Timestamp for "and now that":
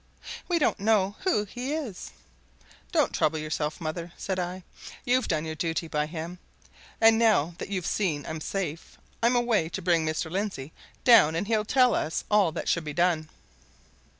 6.99-7.69